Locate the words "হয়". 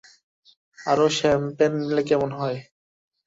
2.31-2.57